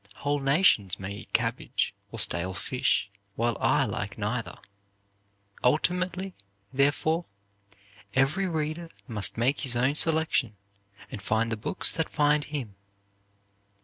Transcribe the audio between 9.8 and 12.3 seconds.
selection, and find the book that